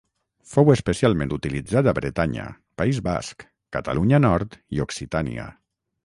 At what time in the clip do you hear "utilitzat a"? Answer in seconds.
1.35-1.91